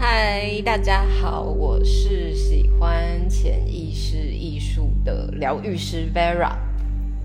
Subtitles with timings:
[0.00, 6.56] 嗨，大家好，我是喜欢潜意识艺术的疗愈师 Vera。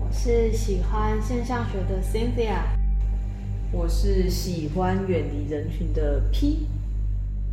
[0.00, 2.62] 我是喜欢现象学的 Cynthia。
[3.70, 6.66] 我是喜欢远离人群的 P。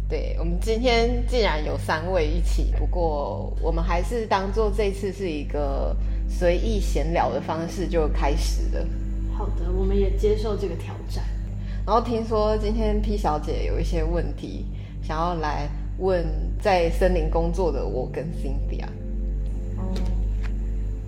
[0.09, 5.95] 对，我们今天既然有三位一起，不过我们还是当做这次是一个
[6.27, 8.87] 随意闲聊的方式就开始了。
[9.37, 11.23] 好的，我们也接受这个挑战。
[11.85, 14.65] 然后听说今天 P 小姐有一些问题
[15.01, 15.67] 想要来
[15.99, 16.25] 问
[16.61, 18.85] 在森林工作的我跟 Cynthia。
[19.77, 19.93] 哦，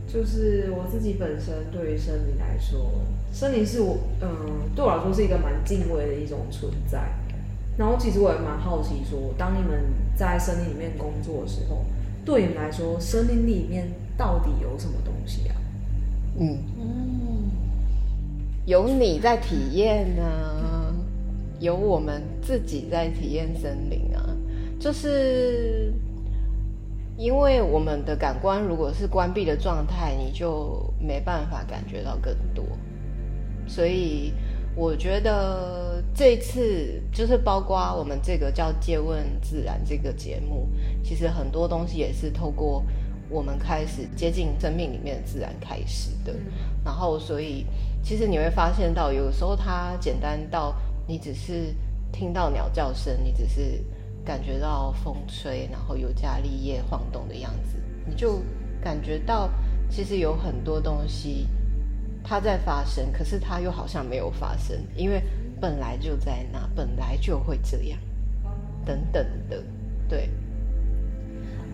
[0.07, 2.91] 就是我自己本身对于森林来说，
[3.31, 4.29] 森林是我嗯
[4.75, 6.99] 对我来说是一个蛮敬畏的一种存在。
[7.75, 9.83] 然后其实我也蛮好奇，说当你们
[10.15, 11.83] 在森林里面工作的时候，
[12.23, 15.55] 对你们来说，森林里面到底有什么东西啊？
[16.39, 17.51] 嗯嗯，
[18.65, 20.23] 有你在体验呢，
[21.63, 24.35] 有我们自己在体验森林啊，
[24.77, 25.93] 就是
[27.17, 32.65] 因为我们的感官如果是关闭的状态，你就没办法感觉到更多，
[33.65, 34.33] 所以。
[34.75, 40.67] 我觉得这次就是包括我们这个叫“借问自然”这个节目，
[41.03, 42.83] 其实很多东西也是透过
[43.29, 46.33] 我们开始接近生命里面的自然开始的。
[46.83, 47.67] 然后，所以
[48.01, 50.73] 其实你会发现到，有时候它简单到
[51.05, 51.75] 你只是
[52.11, 53.83] 听到鸟叫声，你只是
[54.23, 58.41] 感觉到风吹，然后尤加利叶晃动的样子，你就
[58.81, 59.49] 感觉到
[59.89, 61.47] 其实有很多东西。
[62.25, 65.21] 它在发生，可是它又好像没有发生，因为
[65.59, 67.99] 本来就在那，本来就会这样，
[68.85, 69.61] 等等的，
[70.07, 70.29] 对。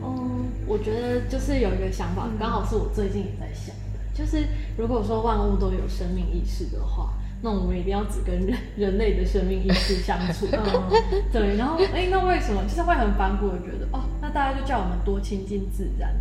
[0.01, 10.47] 嗯，我觉得就是有一个想法，刚好是我最近也在想的，就是如果说万物都有生命意识的话，那我们一定要只跟人 人类的生命意识相处。
[10.51, 11.55] 嗯，对。
[11.55, 16.13] 然后，哎，那为什么就是会很反骨的觉得，哦，那大家就叫我们多亲近自然，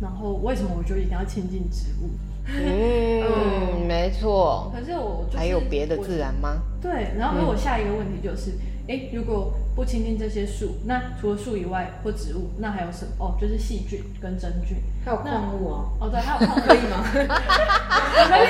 [0.00, 2.10] 然后为什么我就一定要亲近植物？
[2.48, 4.70] 嗯， 没错。
[4.74, 6.60] 可是我还有别的自然吗？
[6.80, 8.52] 对，然后我下一个问题就是，
[8.88, 13.12] 哎，如果不亲近这些树，那除了树以外或植物，那还有什么？
[13.18, 15.84] 哦，就是细菌跟真菌，还有矿物啊。
[16.00, 17.04] 哦，对，还有矿物可以吗？
[17.12, 17.20] 可
[18.42, 18.46] 以。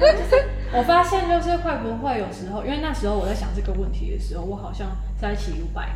[0.00, 4.86] 就是我发现，就是会不会有时候，因为那时候我在想这个问题的时候，我好像
[5.20, 5.90] 在骑 U bike。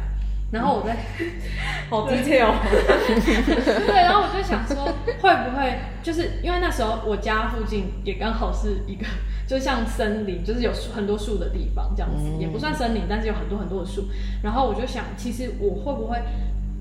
[0.50, 0.94] 然后我在，
[1.90, 2.52] 好 detail，
[3.86, 4.84] 对，然后我就想说，
[5.20, 9.04] 会不会就是因为那时候我家附近也刚好是一个，
[9.46, 14.06] 就像森林，就是有很多树的地方这样子，也不算森林，但是有很多很多的树。
[14.42, 16.18] 然后我就想，其实我会不会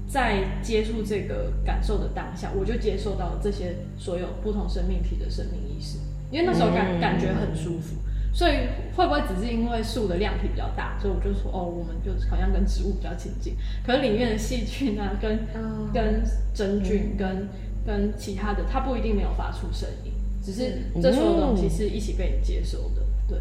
[0.07, 5.97] 在接触这个感受的当下，我就接受到这些所有不同生命体的生命意识，
[6.31, 7.95] 因为那时候感感觉很舒服。
[8.35, 8.53] 所以
[8.95, 13.55] 会不会只是因为树的量体比较大，所以我就说哦，我们就好像跟植物比较亲近。
[13.85, 15.37] 可是里面的细菌啊，跟
[15.93, 17.47] 跟真菌，跟
[17.85, 20.12] 跟其他的，它不一定没有发出声音，
[20.43, 23.01] 只是这所有东西是一起被你接收的。
[23.27, 23.39] 对，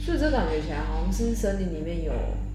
[0.00, 2.12] 所以这感觉起来好像是森林里面有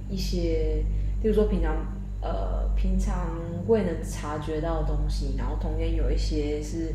[0.10, 0.86] 一些，
[1.22, 1.76] 比如说平常
[2.22, 3.38] 呃平常
[3.68, 6.94] 未能察觉到的东西，然后同样有一些是。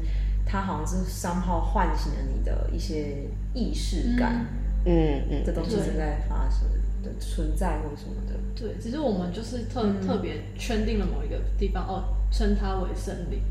[0.51, 4.47] 它好像是三号唤醒了你的一些意识感，
[4.87, 6.67] 嗯嗯，这东西正在发生
[7.03, 8.35] 的存在或什么的。
[8.57, 13.43] 对，只是我们就是特特别圈定了某一个地方哦，称它为森林。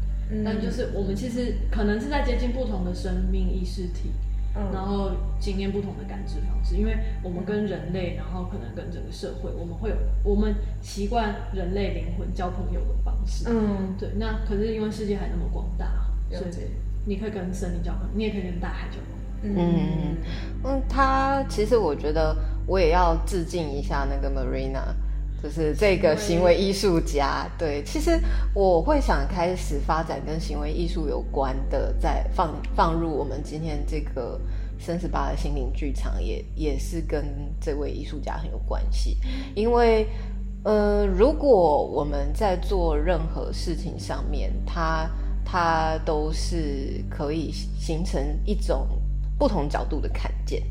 [0.43, 4.11] 但就是我们其实可能是在接近不同的生命意识体，
[4.73, 6.75] 然后经验不同的感知方式。
[6.75, 13.45] 因为我们跟人类，然后可能跟整个社会，我们会有我们习惯人类灵魂交朋友的方式。
[13.47, 14.09] 嗯，对。
[14.17, 16.51] 那可是因为世界还那么广大，所以。
[17.09, 19.57] 你可以跟森林交朋友，你也可以跟大海交朋友。
[19.57, 20.17] 嗯
[20.65, 22.35] 嗯，他其实我觉得
[22.65, 24.93] 我也要致敬一下那个 Marina，
[25.41, 27.47] 就是这个行为艺术家。
[27.57, 28.19] 对，其实
[28.53, 34.39] 我会想开始发展跟行为艺术有关的，在放放入我们今天这个
[34.79, 37.25] 三十八的心灵剧场，也也是跟
[37.59, 39.17] 这位艺术家很有关系。
[39.55, 40.07] 因为
[40.63, 45.09] 呃，如果我们在做任何事情上面，他
[45.45, 48.85] 它都是可以形成一种
[49.37, 50.61] 不同角度的看见，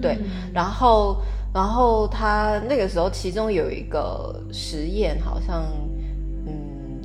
[0.00, 0.18] 对。
[0.52, 1.22] 然后，
[1.52, 5.64] 然后他那个时候，其中有一个实验，好像，
[6.46, 7.00] 嗯，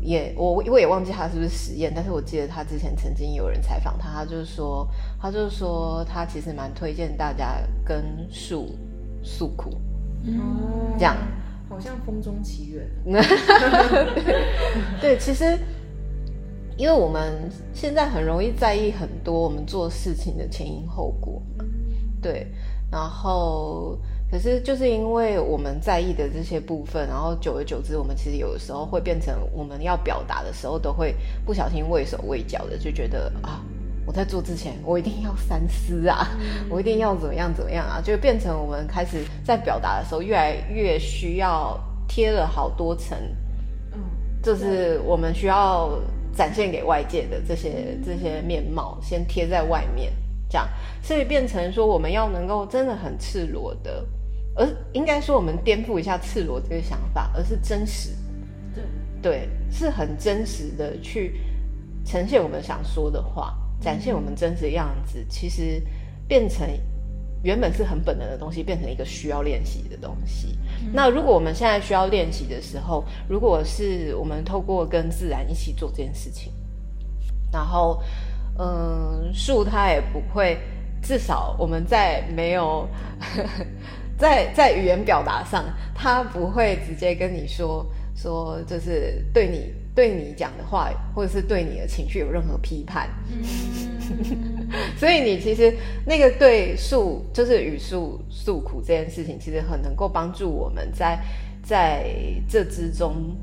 [0.00, 4.88] 也我我也忘记他是不是实验，但是我记得他之前曾经有人采访他，他就是说，
[5.20, 8.76] 他就是说，他其实蛮推荐大家跟树
[9.22, 9.70] 诉苦，
[10.98, 11.16] 这样，
[11.68, 12.88] 好像风中奇缘。
[15.00, 15.58] 对，其实。
[16.76, 21.40] 因为我们现在很容易在意很多我们做事情的前因后果，
[22.20, 22.46] 对，
[22.90, 23.96] 然后
[24.30, 33.62] 可是就是因为我们在意的这些部分，然后久而久之，我们其实有的时候会变成我们要表达的时候，都会不小心畏手畏脚的，就觉得啊，
[34.04, 36.28] 我在做之前，我一定要三思啊，
[36.68, 41.78] 我一定要怎么样怎么样啊，就变成我们开始在表达的时候，越来越需要
[42.08, 43.16] 贴了好多层，
[43.92, 44.00] 嗯，
[44.42, 45.90] 就是我们需要
[46.36, 50.12] 展现给外界的这些这些面貌，先贴在外面，
[50.48, 50.68] 这样，
[51.02, 54.06] 所以变成说我们要能够真的很赤裸的。
[54.56, 58.10] 而应该说，我们颠覆一下赤裸这个想法，而是真实，
[58.72, 58.84] 对，
[59.20, 61.40] 对，是很真实的去
[62.04, 65.26] 呈现我们想说的话，展现我们真实的样子。
[65.28, 65.82] 其实
[66.28, 66.64] 变成
[67.44, 70.58] 原本是很本能的东西，变成一个需要练习的东西。
[70.92, 76.52] 那如果我们现在需要练习的时候，如果是我们透过跟自然一起做这件事情，
[77.52, 78.02] 然后，
[78.58, 80.58] 嗯，树它也不会，
[81.00, 82.88] 至少我们在没有。
[84.16, 93.08] 在在语言表达上，它不会直接跟你说说，就是对你对你讲的话，或者是对你的情绪有任何批判。
[94.98, 101.18] 所以你其实那个对诉，就是语诉诉苦这件事情，其实很能够帮助我们在
[101.62, 102.06] 在
[102.48, 103.36] 这之中，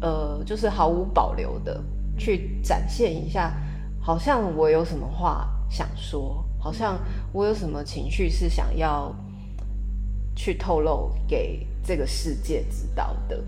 [0.00, 1.82] 呃，就是毫无保留的
[2.18, 3.54] 去展现一下，
[4.00, 6.98] 好像我有什么话想说，好像
[7.32, 9.14] 我有什么情绪是想要。
[10.36, 13.40] 去透露给这个世界知道的，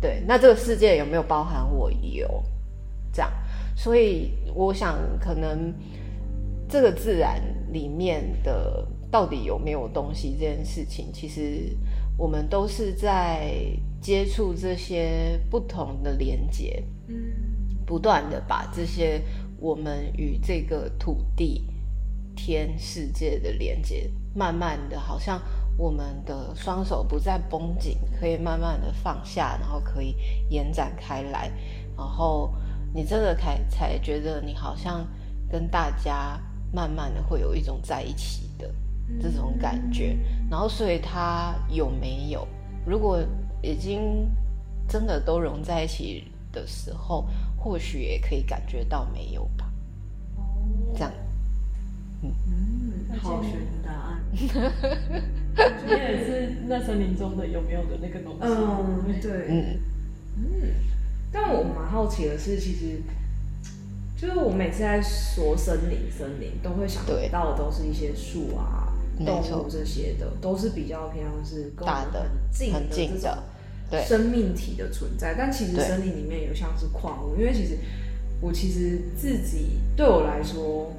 [0.00, 2.42] 对，那这个世界有没有包含我有？
[3.12, 3.32] 这样，
[3.74, 5.74] 所以我想，可能
[6.68, 7.42] 这个自然
[7.72, 11.76] 里面的到底有没有东西这件事情，其实
[12.16, 13.54] 我们都是在
[14.00, 17.16] 接触这些不同的连接，嗯，
[17.84, 19.20] 不断的把这些
[19.58, 21.64] 我们与这个土地、
[22.36, 25.42] 天、世界的连接，慢慢的，好像。
[25.78, 30.16] 我们的双手不再绷紧，可以慢慢的放下，然后可以
[30.50, 31.50] 延展开来，
[31.96, 32.52] 然后
[32.92, 35.06] 你真的才才觉得你好像
[35.48, 36.38] 跟大家
[36.72, 38.74] 慢慢的会有一种在一起的
[39.22, 40.18] 这种感觉，
[40.50, 42.46] 然后所以它有没有？
[42.84, 43.22] 如果
[43.62, 44.28] 已经
[44.88, 47.24] 真的都融在一起的时候，
[47.56, 49.72] 或许也可以感觉到没有吧？
[50.92, 51.12] 这样。
[52.20, 52.32] 嗯，
[53.20, 54.18] 好玄的答案。
[55.84, 58.38] 你也是那森林中的有没有的那个东西？
[58.42, 59.80] 嗯，对，嗯
[60.36, 60.70] 嗯。
[61.32, 63.02] 但我蛮好奇的是，其实
[64.16, 68.92] 就是我每次在说森林，森林都会想到的都是一些树啊、
[69.24, 73.36] 动物这些的，都是比较偏向是大的、很近的这种
[74.06, 75.34] 生命体的存在。
[75.36, 77.78] 但其实森林里面有像是矿物，因为其实
[78.40, 80.92] 我其实自己对我来说。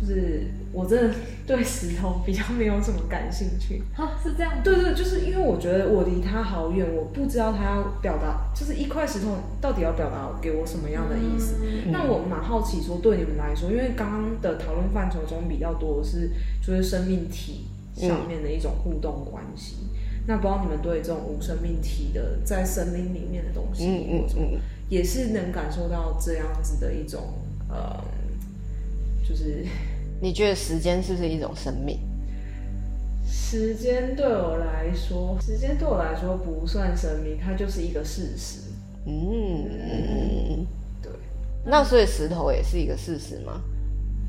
[0.00, 1.14] 就是我真的
[1.46, 4.50] 对石头比较没有什么感兴趣哈，是这样。
[4.64, 11.56] 对对，就是因为我觉得我离它好远，我不知道它要表达，就是一块石头到底要表达给我什么样的意思。
[11.92, 16.30] 那我蛮好奇，说对你们来说，因为刚刚的讨论范畴中比较多的是
[16.64, 19.76] 就是生命体上面的一种互动关系。
[20.26, 27.34] 那不知道你们对这种无生命体的在森林里面的东西，嗯嗯嗯，也是能感受到这样子的一种
[27.68, 28.02] 呃。
[29.22, 29.64] 就是
[30.20, 31.98] 你觉得时间是不是一种生命？
[33.26, 38.60] 时间对我来说，时间对我来说不算生命，它就是一个事实。
[39.06, 40.66] 嗯，
[41.02, 41.10] 对。
[41.64, 43.60] 那所以石头也是一个事实吗？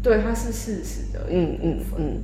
[0.02, 1.28] 对，它是事实的。
[1.30, 2.24] 嗯嗯嗯。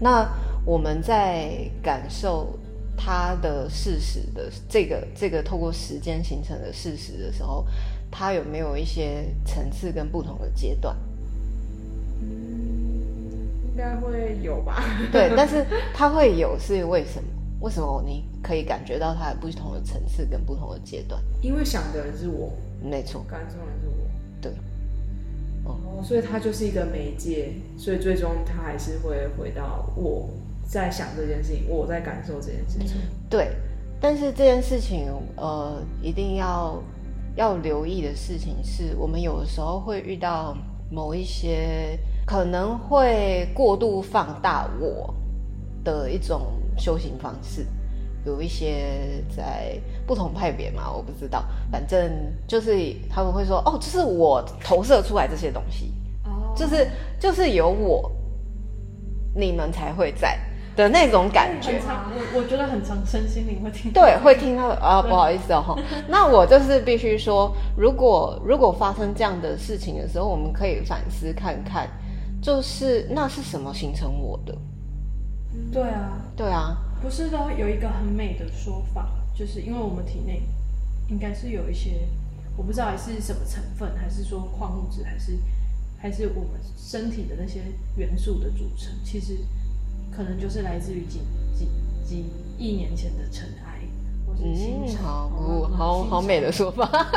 [0.00, 0.26] 那
[0.64, 2.58] 我们在感受
[2.96, 7.66] 它的事实的这个这个透过时间形成的事实的时候，
[8.10, 10.96] 它有没有一些层次跟不同的阶段？
[13.72, 14.84] 应该会有吧？
[15.10, 15.64] 对， 但是
[15.94, 17.28] 它会有是为什么？
[17.60, 21.22] 为什么你可以感觉到它有不同的层次跟不同的阶段？
[21.40, 22.52] 因为想的人是我，
[22.82, 23.94] 没错，感受的人是我，
[24.40, 24.52] 对。
[25.64, 30.28] 哦，所以它就是一个媒介，所以最终它还是会回到我
[30.64, 33.00] 在想这件事情，我在感受这件事情。
[33.30, 33.52] 对，
[34.00, 36.82] 但是这件事情，呃，一定要
[37.36, 40.56] 要留意的事情是，我们有的时候会遇到
[40.92, 41.98] 某一些。
[42.24, 45.12] 可能会过度放大我
[45.82, 47.66] 的一种修行方式，
[48.24, 55.92] 有一些在不同派别嘛，我不知道，反正就是他们会说，哦，就是我投射出来这些东西，
[56.24, 58.08] 哦，就是就是有我，
[59.34, 60.38] 你们才会在
[60.76, 61.80] 的那种感觉。
[61.84, 71.88] 我我觉得很长，身心灵会听对，会听到啊，不好意思哦， 那我就是必须说，如果如果发生这样的事情的时候，我们可以反思看看。
[72.42, 74.52] 就是那是什么形成我的？
[75.70, 80.42] 对啊，对啊，不是都有一个很美的说法，就是因为我们体内
[81.08, 82.08] 应该是有一些，
[82.56, 85.38] 我不知道还是什么成分，还是说矿物质，还是
[85.98, 87.60] 还是我们身体的那些
[87.94, 89.38] 元素的组成，其实
[90.14, 91.20] 可能就是来自于几
[91.54, 91.68] 几
[92.04, 92.24] 几
[92.58, 93.80] 亿年前的尘埃，
[94.26, 95.02] 或是星嗯，辰。
[95.02, 96.88] 好嗯好好美的说法。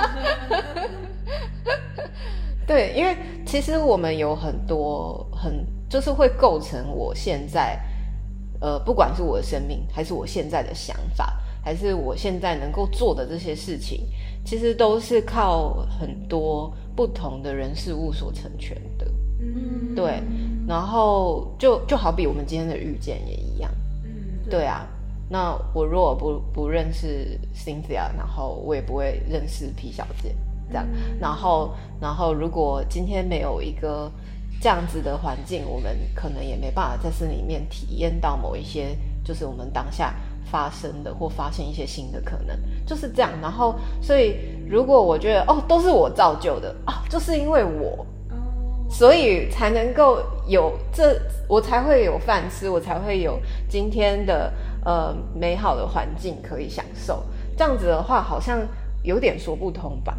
[2.68, 7.80] 对，因为其实我们有很多很就是会构成我现在，
[8.60, 14.08] 呃，不管是我的生命，还是我现在的想法，还是我现在能够做的这些事情，
[14.44, 19.06] 其实都是靠很多不同的人事物所成全的。
[19.42, 20.24] 嗯对，
[20.68, 23.70] 然后就就好比我们今天的遇见也一样。
[24.04, 24.88] 嗯对啊，
[25.30, 30.36] 那我如果不不认识 Cynthia，然后我也不会认识皮小姐，
[30.70, 30.86] 这样。
[30.92, 34.12] 嗯然后，然后如果今天没有一个
[34.62, 40.14] 这样子的环境，我们可能也没办法在这里面体验到某一些，就是我们当下
[40.46, 42.56] 发生的或发现一些新的可能，
[42.86, 43.32] 就是这样。
[43.42, 44.38] 然后，所以
[44.70, 48.25] 如果我觉得哦，都是我造就的啊，就是因为我，哦
[48.90, 54.54] 所以才能够有这，我才会有饭吃，我才会有今天的
[54.86, 57.24] 呃美好的环境可以享受。
[57.58, 58.62] 这样子的话，好像
[59.04, 60.18] 有点说不通吧？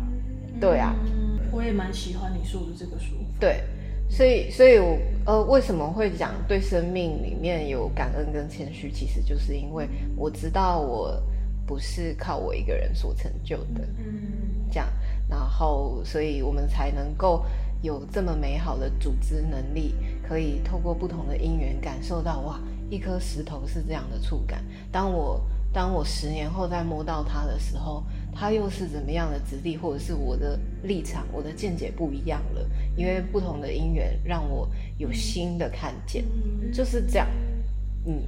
[0.60, 3.36] 对啊，嗯，我也蛮喜欢你说的这个说法。
[3.38, 3.62] 对，
[4.08, 11.22] 所以所以我呃为什么会讲对生命里面有感恩跟谦虚，其实就是因为我知道我
[11.66, 13.82] 不是靠我一个人所成就的。
[13.98, 14.14] 嗯
[14.70, 14.88] 这样，
[15.28, 17.44] 然后所以我们才能够
[17.86, 19.94] 有这么美好的组织能力，
[20.26, 24.62] 可以透过不同的因缘感受到哇，一颗石头是这样的触感。
[24.90, 25.40] 当我
[25.72, 28.02] 当我十年后再摸到它的时候，
[28.34, 37.28] 它又是怎么样的质地，或者是我的立场、我的见解不一样了，因为不同的因缘让我有新的看见，嗯就是这样。
[38.04, 38.22] 嗯，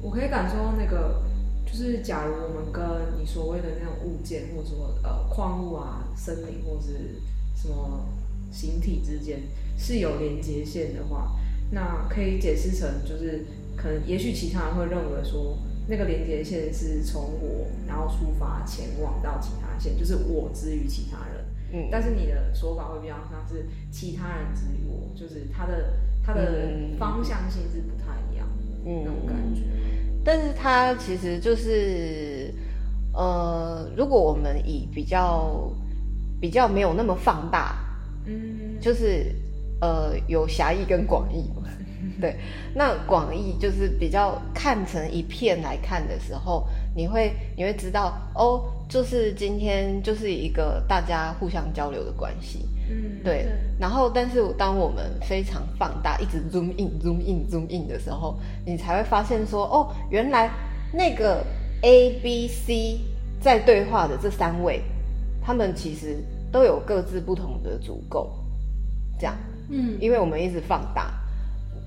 [0.00, 1.22] 我可以感受到那个，
[1.66, 2.82] 就是假如我们跟
[3.20, 7.20] 你所谓的那种物件，或者说呃矿物啊、森林或是
[7.54, 8.04] 什么
[8.52, 9.40] 形体之间
[9.76, 11.32] 是有连接线的话，
[11.70, 21.44] 那可以解释成就是可能也许其他人会认为说那个连接线是从我然后出发前往到其他线，就是我之于其他人。
[21.74, 29.62] 嗯但是你的说法会比较像是其他人之于我，就是他的他的嗯方向性是不太一样的嗯那种感觉。
[30.24, 32.54] 但是它其实就是，
[33.12, 35.72] 呃，如果我们以比较
[36.40, 37.81] 比较没有那么放大，嗯，
[38.82, 39.32] 就是
[39.80, 41.68] 呃有狭义跟广义嘛，
[42.20, 42.36] 对，
[42.74, 53.44] 那广义就是比较看成一片来看的时候，你会你会知道哦，就是今天就是一个大家互相交流的关系，嗯，对。
[53.44, 53.48] 对，
[53.78, 60.50] 然后，但是当我们非常放大，一直 zoom in、zoom in、zoom in 的时候，你才会发现说，哦，原来
[60.92, 61.44] 那个
[61.82, 62.98] A、B、C
[63.40, 64.82] 在对话的这三位，
[65.40, 66.22] 他们其实
[66.52, 68.32] 都有各自不同的足够，
[69.22, 69.36] 这样，
[69.68, 71.12] 嗯，因为我们一直放大，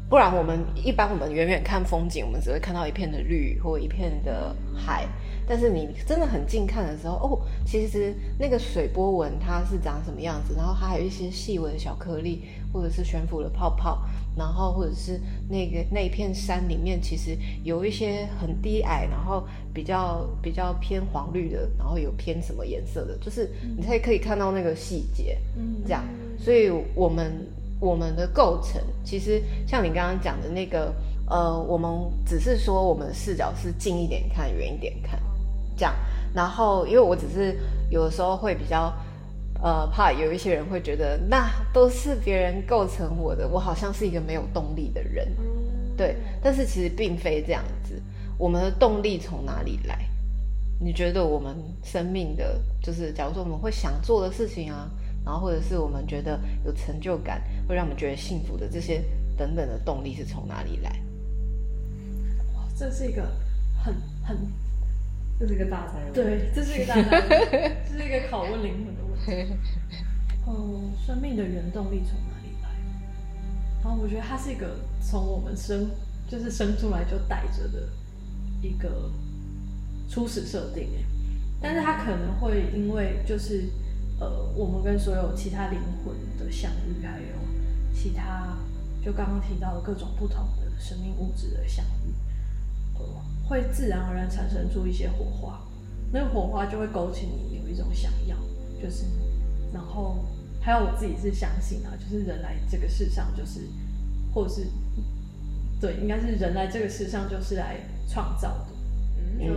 [0.10, 5.06] 不然我们一般我们远远看风景，我们只会看到一片的绿或一片的海。
[5.48, 14.02] 但是你真的很近看的时候，哦，其实那个水波纹它是长什么样子，然后它还有一些细微的小颗粒，或者是悬浮的泡泡，
[14.38, 25.38] 然后或者是那个那一片山里面，其实有一些很低矮，然后比较比较偏黄绿的，然后有偏什么颜色的，就是你才可以看到那个细节。
[25.58, 26.04] 嗯这样，
[26.38, 27.48] 所以我们
[27.80, 30.94] 我们的构成，其实像你刚刚讲的那个，
[31.30, 31.92] 呃，我们
[32.26, 35.20] 只是说我们的视角是近一点看，远一点看，
[35.76, 35.94] 这样。
[36.34, 37.58] 然后，因为我只是
[37.90, 38.94] 有的时候会比较，
[39.66, 45.28] 呃，怕有一些人会觉得那都是别人构成我的，我好像是一个没有动力的人，
[45.98, 46.18] 对。
[46.40, 48.00] 但是其实并非这样子，
[48.38, 50.08] 我们的动力从哪里来？
[50.80, 54.88] 你觉得我们生命的，就是假如说我们会想做的事情啊，
[55.26, 59.04] 然后或者是我们觉得有成就感，会让我们觉得幸福的这些
[59.36, 60.92] 等等的动力是从哪里来？
[62.54, 63.24] 哇这是一个
[63.84, 64.38] 很很
[65.40, 66.14] 这是一个大灾问。
[66.14, 67.50] 对，这是一个大难问，
[67.90, 69.58] 这是一个拷问灵魂的问题。
[70.48, 72.70] 嗯，生命的原动力从哪里来？
[73.84, 75.90] 然后我觉得它是一个从我们生
[76.28, 77.90] 就是生出来就带着的
[78.62, 79.12] 一个
[80.10, 81.04] 初始设定哎，
[81.62, 83.70] 但是它可能会因为就是
[84.20, 87.28] 呃我们跟所有其他灵魂的相遇，还有
[87.94, 88.56] 其他
[89.04, 92.14] 就刚刚提到的各种不同的生命物质的相遇，
[93.48, 95.60] 会自然而然产生出一些火花，
[96.12, 98.36] 那个火花就会勾起你有一种想要，
[98.86, 99.04] 就是，
[99.74, 100.24] 然后
[100.62, 103.62] 还有我自己是相信啊，就是人来这个世上，就是
[104.32, 104.68] 或者是
[105.82, 107.78] 对，应该是人来这个世上就是来
[108.08, 109.54] 创造的，就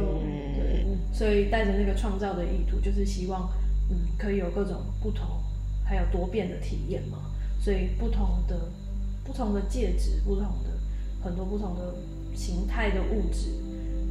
[0.55, 3.51] 对，所以带着那个创造的意图，就是希望
[3.91, 5.27] 嗯可以有各种不同
[5.85, 7.31] 还有多变的体验嘛，
[7.61, 8.73] 所以不同的
[9.25, 10.71] 不同的介质，不同的
[11.23, 11.95] 很多不同的
[12.35, 13.51] 形态的物质，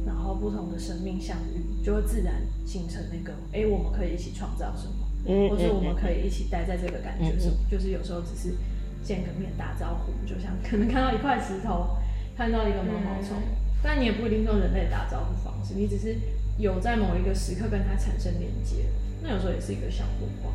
[0.06, 7.70] 然后不同的生命相遇，就会自然形成那个哎，我们可以一起创造什么，嗯或者我们可以一起待在这个感觉什么，嗯。
[7.70, 8.56] 就是有时候只是
[9.02, 11.96] 见个面打招呼，就像可能看到一块石头，
[12.36, 13.36] 看到一个毛毛虫，
[13.82, 16.16] 但你也不一定用人类打招呼方式，你只是
[16.58, 18.86] 有在某一个时刻跟它产生连接，
[19.22, 20.50] 那有时候也是一个小火花。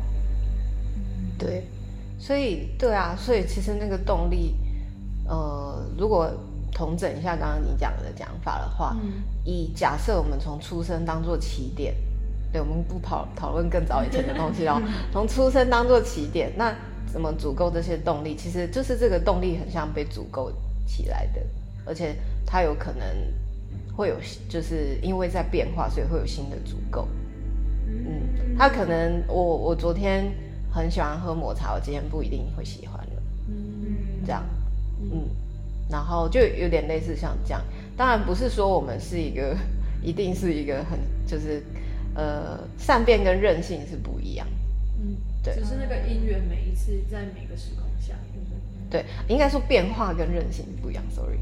[1.38, 1.64] 对，
[2.18, 4.54] 所以对啊，所以其实那个动力，
[5.26, 6.30] 呃，如果
[6.72, 9.22] 同整一下刚刚你讲的讲法的话，嗯。
[9.44, 11.94] 以假设我们从出生当做起点，
[12.54, 14.80] 对，我们不讨讨论更早以前的东西哦，
[15.12, 16.72] 从出生当做起点，那
[17.04, 18.36] 怎么足够这些动力？
[18.36, 20.52] 其实就是这个动力很像被足够
[20.86, 21.40] 起来的，
[21.84, 22.14] 而且
[22.46, 23.04] 它有可能
[23.96, 24.14] 会有，
[24.48, 27.08] 就是因为在变化，所以会有新的足够。
[27.88, 30.32] 嗯，他可能我我昨天
[30.70, 34.44] 很喜欢喝抹茶，我今天不一定会喜欢了，嗯这样，
[35.00, 35.26] 嗯，
[35.90, 37.60] 然后就有点类似像这样，
[37.96, 39.56] 当然不是说我们是一个
[40.00, 41.60] 一定是一个很就是
[42.14, 44.46] 呃善变跟任性是不一样，
[45.00, 45.54] 嗯，对。
[45.54, 48.14] 只是那个因缘每一次在每个时空下，
[48.90, 51.38] 对，应该说变化跟任性不一样，sorry，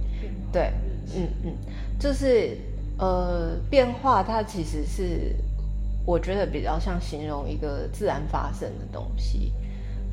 [0.50, 0.72] 对，
[1.14, 1.52] 嗯嗯，
[1.98, 2.56] 就是
[2.98, 5.36] 呃变化它其实是
[6.06, 9.52] 我觉得比较像形容一个自然发生的东西，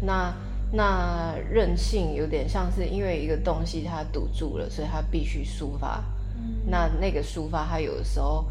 [0.02, 0.36] 那
[0.72, 6.04] 那韧性有点像是因为一个东西它堵住了，所以它必须抒发。
[6.36, 6.56] 嗯。
[6.66, 8.46] 那那个抒发，它有的时候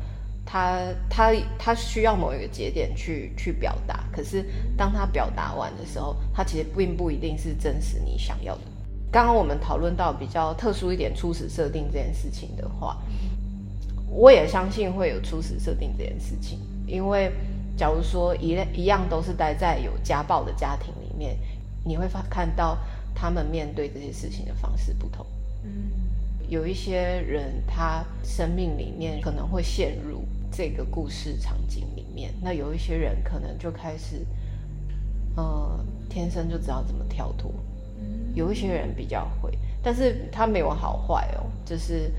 [0.51, 4.43] 它它它需要某一个节点去去表达，可是
[4.79, 8.63] 当他表达完的时候，他其实并不一定是真实你想要的。
[9.13, 12.97] 刚刚我们讨论到比较特殊一点初始设定这件事情的话，
[14.09, 17.31] 我也相信会有初始设定这件事情，因为
[17.77, 21.37] 假如说一类一样都是待在有家暴的家庭里面，
[21.85, 22.79] 你会发看到
[23.15, 25.27] 他们面对这些事情的方式不同。
[25.63, 25.91] 嗯
[26.49, 26.97] 有一些
[27.29, 34.27] 人他生命里面可能会陷入这个故事场景里面，那有一些人可能就开始，
[35.37, 37.53] 呃，天生就知道怎么跳脱。
[38.01, 42.13] 嗯有一些人比较会，但是他没有好坏哦，就是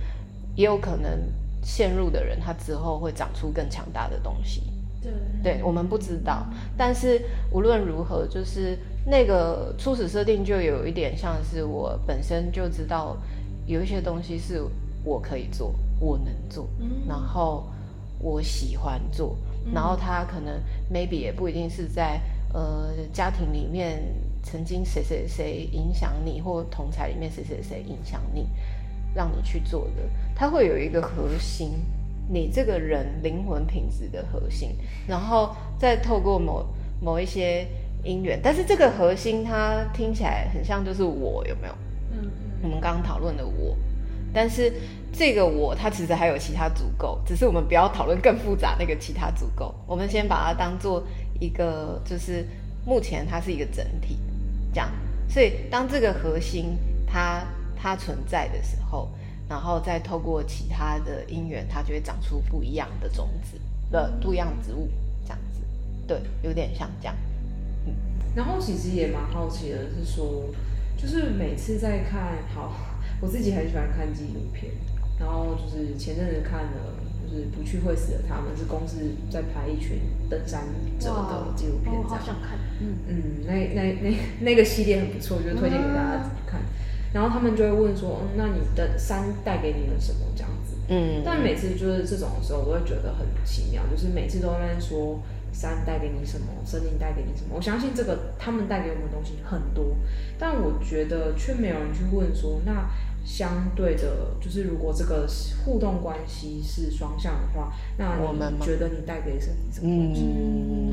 [0.55, 1.31] 也有可能
[1.63, 4.61] 陷入的人，他之后会长出更强大的东西。
[5.01, 7.21] 对对我们不知道，但是
[7.53, 13.15] 无论如何，就是那个初始设定就有一点像是我本身就知道
[13.65, 14.61] 有一些东西是
[15.05, 17.69] 我可以做，我能做，嗯然后
[18.19, 19.35] 我喜欢做，
[19.73, 22.21] 然后他可能 maybe 也不一定是在
[22.53, 24.01] 呃家庭里面
[24.43, 28.47] 曾经谁谁谁影响你，或同才里面谁谁谁影响你，
[29.13, 30.03] 让你去做的，
[30.35, 31.71] 他会有一个核心，
[32.27, 34.75] 你这个人灵魂品质的核心，
[35.07, 36.65] 然后再透过某
[37.01, 37.65] 某一些
[38.03, 41.73] 因缘，但是这个核心它听起来很像就是我，有没有？
[42.11, 42.29] 嗯。
[42.61, 43.77] 我们刚刚讨论的我，
[44.33, 44.71] 但是
[45.11, 51.03] 这个我它其实还有其他组构，只是我们不要讨论更复杂那个其他组构，我们先把它当做
[51.39, 52.45] 一个，就是
[52.85, 54.17] 目前它是一个整体，
[54.73, 54.89] 这样。
[55.27, 57.43] 所以当这个核心它
[57.75, 59.09] 它存在的时候，
[59.47, 63.59] 然后再透过其他的因缘，它就会长出不一样的种子
[63.91, 64.89] 的不一样的植物，
[65.23, 65.61] 这样子。
[66.07, 67.15] 对，有点像这样。
[67.85, 67.93] 嗯
[68.35, 70.45] 然后其实也蛮好奇的，是说，
[70.95, 72.71] 就是每次在看，好，
[73.21, 74.71] 我自己很喜欢看纪录片，
[75.19, 78.97] 然后就是前阵子看了，就是不去会死的他们，是公司
[79.29, 80.63] 在拍一群登山
[80.99, 82.19] 者的纪录片，哦，这样。
[82.19, 86.61] 好想看，嗯嗯，那那那那个系列很不错，就是推荐给大家看。
[87.11, 90.19] 然后他们就会问说，嗯，那你的山带给你了什么？
[90.35, 90.75] 这样子。
[90.89, 95.19] 嗯，但每次就是这种的时候，我会觉得很奇妙，就是每次都在说
[95.59, 97.53] 山带给你什么，森林带给你什么。
[97.53, 99.97] 我相信这个他们带给我们的东西很多，
[100.37, 102.89] 但我觉得却没有人去问说，那
[103.25, 105.27] 相对的，就是如果这个
[105.65, 110.21] 互动关系是双向的话，那我们觉得你带给什么什么东西？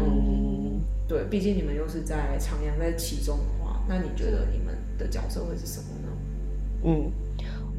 [0.00, 6.08] 嗯，对，毕竟你们又是在徜徉在其中的话，那你觉得你们的角色会是什么呢？
[6.82, 7.12] 嗯，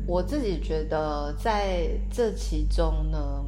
[0.08, 3.44] 我自己觉得在这其中呢，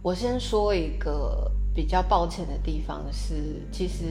[0.00, 4.04] 我先说一个比较抱歉的地方是，其实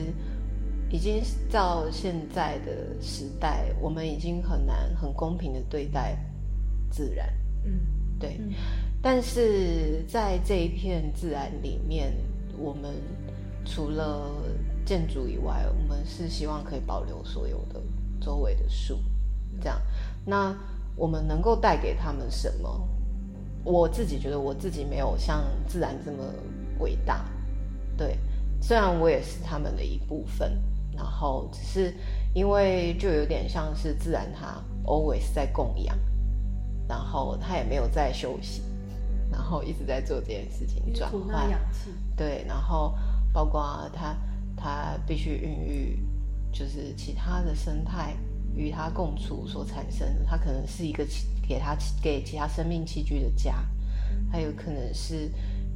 [0.90, 6.18] 已经到现在的时代，我们已经很难很公平的对待
[6.90, 7.32] 自然，
[7.64, 7.80] 嗯
[8.18, 8.36] 对。
[8.40, 8.52] 嗯
[9.04, 12.12] 但是在这一片自然里面，
[12.56, 12.94] 我们
[13.64, 14.30] 除了
[14.84, 17.82] 建筑以外，我们是希望可以保留所有的
[18.20, 19.00] 周围的树，
[19.60, 19.80] 这样。
[20.24, 20.56] 那
[20.94, 22.88] 我们能够带给他们什么？
[23.64, 26.18] 我自己觉得我自己没有像自然这么
[26.78, 27.24] 伟大，
[27.96, 28.16] 对，
[28.60, 30.58] 虽然我也是他们的一部分，
[30.96, 31.94] 然后只是
[32.34, 35.96] 因为就有点像是自然，它 always 在供养，
[36.88, 38.62] 然后它也没有在休息，
[39.30, 42.94] 然后一直在做这件事情转换氧气，对，然后
[43.32, 44.16] 包括它
[44.56, 45.98] 它必须孕育，
[46.52, 48.14] 就是其他的生态
[48.54, 51.06] 与它共处所产生的，它可能是一个
[51.46, 53.54] 给它给其他生命器具的家，
[54.30, 55.30] 还有可能是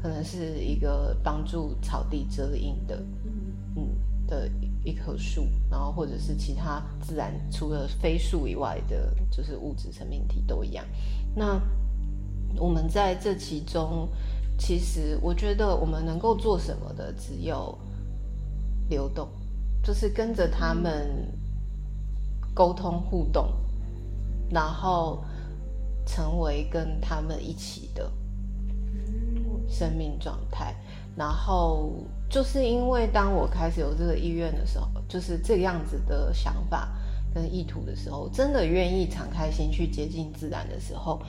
[0.06, 3.32] 可能是一个帮助草地遮阴的，嗯
[3.74, 3.88] 嗯
[4.28, 4.48] 的
[4.84, 10.84] 一棵树，然后或者是其他自然除了非树以外的，就是物质生命体都一样。
[11.34, 11.60] 那
[12.56, 14.08] 我们在这其中，
[14.56, 17.76] 其实我觉得我们能够做什么的，只有
[18.88, 19.28] 流动，
[19.82, 21.28] 就是跟着他们
[22.54, 23.52] 沟通互动，
[24.50, 25.24] 然后
[26.06, 28.08] 成为跟他们一起的
[29.68, 30.74] 生命状态。
[31.16, 31.92] 然后
[32.28, 36.88] 就是因为当我开始有这个意愿的时候，就是这个样子的想法
[37.32, 41.22] 跟意图的时候，真的愿意敞开心去接近自然的时候，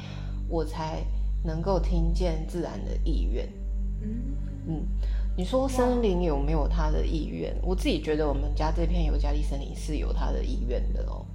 [0.49, 1.01] 我才
[1.43, 3.47] 能够听见自然的意愿。
[4.01, 4.09] 嗯，
[4.67, 4.85] 嗯，
[5.37, 7.55] 你说森林有没有它的意愿？
[7.63, 11.25] 我自己觉得我们家这片尤加利森林是有它的意愿的哦。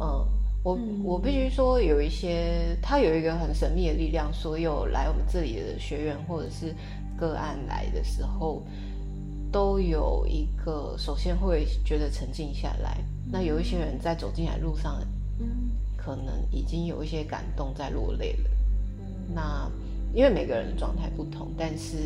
[0.00, 0.28] 嗯，
[0.62, 6.74] 我嗯我必须说有一些，它有一个很神秘的力量，所有来我们这里的学员或者是
[7.18, 8.62] 个案来的时候，
[9.50, 12.98] 都有一个首先会觉得沉静下来。
[13.32, 15.00] 那有一些人在走进来路上，
[15.38, 18.50] 嗯可能已经有一些感动在落泪了。
[19.34, 19.70] 那
[20.12, 21.96] 因为每个人的状态不同，但是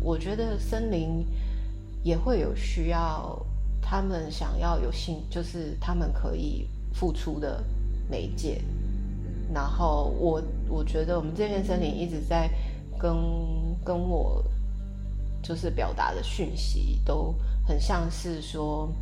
[0.00, 1.24] 我觉得森林
[2.02, 3.40] 也会有需要，
[3.80, 7.64] 他们想要有信，就是他们可以付出的
[8.08, 8.62] 媒介。
[9.54, 12.50] 然后我我觉得我们这片森林一直在
[12.98, 13.14] 跟
[13.84, 14.44] 跟我
[15.42, 18.92] 就是表达的讯息，都很像是说，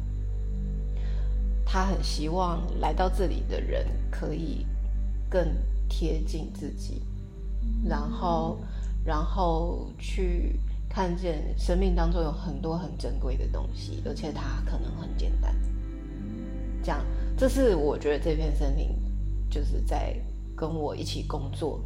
[1.64, 4.66] 他很希望来到这里的人可以
[5.30, 5.48] 更
[5.88, 7.02] 贴近自己，
[7.88, 8.58] 然后
[9.02, 15.54] 然后去看见生命当中有很多很珍贵的东西，而且它可能很简单。
[16.82, 17.00] 这样，
[17.36, 18.88] 这是我觉得这片森林
[19.50, 20.14] 就是在
[20.56, 21.80] 跟我一起工作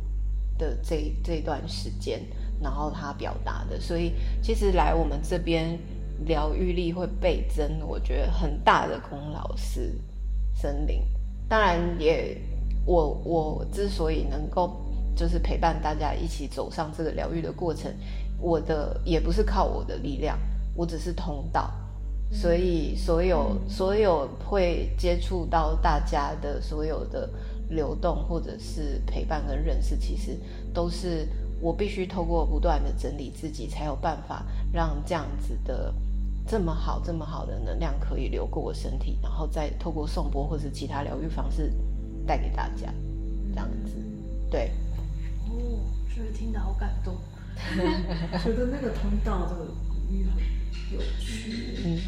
[0.58, 2.20] 的这这段时间，
[2.60, 3.80] 然后他表达的。
[3.80, 5.78] 所以其实来我们这边
[6.26, 9.98] 疗愈力会倍增，我觉得很大的功劳是
[10.54, 11.02] 森林。
[11.48, 12.36] 当然也，
[12.84, 14.84] 我我之所以能够
[15.16, 17.90] 就是陪伴大家一起走上这个疗愈的过程，
[18.38, 20.38] 我的也不是靠我的力量，
[20.74, 21.72] 我只是通道。
[22.30, 27.28] 所以，所有所有会接触到大家的所有的
[27.70, 30.38] 流动，或者是陪伴跟认识，其实
[30.72, 31.26] 都是
[31.60, 35.94] 我必须透过不断的整理自己，才有办法让这样子的
[36.46, 41.72] 这么好、这么好的能量可以流过我身体，然后再透过颂钵或是其他疗愈方式
[42.26, 42.92] 带给大家，
[43.50, 43.96] 这样子。
[44.50, 44.70] 对，
[45.48, 45.80] 哦，
[46.14, 47.16] 觉得听得好感动。
[48.44, 50.36] 觉得那个通道这个比喻很
[50.92, 51.52] 有趣。
[51.84, 51.98] 嗯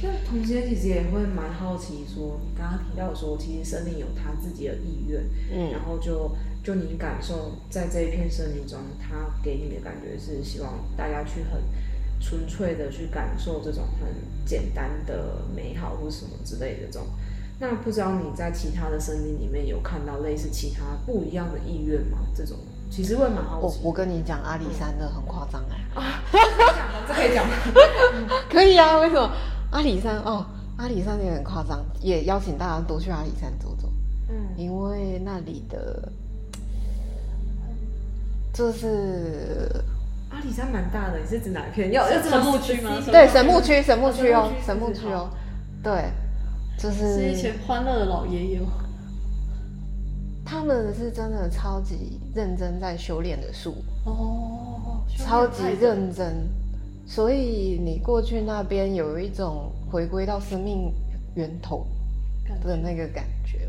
[0.00, 5.20] 但同时间其实也会蛮好奇说，你刚刚提到说，其实森林有他自己的意愿，
[5.52, 6.30] 嗯然嗯后就
[6.62, 11.60] 就你感受在这一片森林中，他给你的感觉是希望大家去很
[12.20, 14.08] 纯粹的去感受这种很
[14.46, 17.08] 简单的美好或什么之类的这种。
[17.58, 22.18] 那不知道你在其他的森林里面有看到类似其他不一样的意愿吗？
[22.32, 22.56] 这种
[22.88, 23.80] 其实会蛮好奇。
[23.82, 25.84] 我我跟你讲，阿里山的很夸张哎。
[27.08, 27.54] 这可以讲吗？
[28.50, 29.30] 可以啊，为什么？
[29.70, 30.44] 阿里山哦，
[30.76, 33.88] 阿里山也很夸张，也邀请大家多去阿里山走走，
[34.28, 34.36] 嗯。
[34.56, 36.10] 因为那里的，
[38.52, 39.70] 就是
[40.30, 41.92] 阿里山蛮大的，你是指哪一片？
[41.92, 42.90] 要要这么神木区吗？
[43.06, 45.30] 对神木区，神木区哦，神神木区哦，
[45.82, 46.10] 对，
[46.78, 48.68] 就是是一群欢乐的老爷爷吗？
[50.44, 56.48] 他们是真的超级认真在修炼的树，哦，超级认真，
[57.08, 60.92] 所以你过去那边有一种回归到生命
[61.34, 61.86] 源头
[62.62, 63.60] 的那个感觉。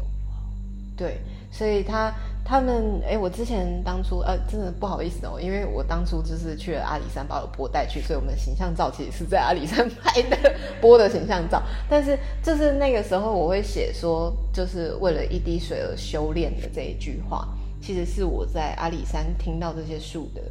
[0.98, 1.18] 对，
[1.50, 10.38] 所以他他们哎，我之前当初呃，真的不好意思哦，因为我当初就是去了阿里山，把我波带去，所以我们的形象照其实是在阿里山拍的
[10.82, 11.64] 波的形象照。
[11.90, 17.48] 但是就是那个时候我会写说，就是为了一滴水而修炼的这一句话，
[17.82, 20.42] 其实是我在阿里山听到这些树的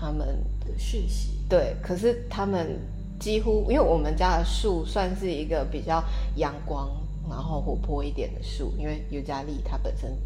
[0.00, 0.26] 他们
[0.60, 2.80] 的讯息，对，可是他们
[3.18, 6.02] 几乎，因为我们家的树算是一个比较
[6.36, 6.88] 阳光，
[7.28, 10.16] 然后活泼一点的树，因为尤加利它本身